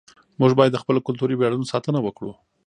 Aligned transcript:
موږ 0.39 0.51
باید 0.59 0.71
د 0.73 0.77
خپلو 0.83 0.99
کلتوري 1.07 1.35
ویاړونو 1.37 1.69
ساتنه 1.73 1.99
وکړو. 2.01 2.33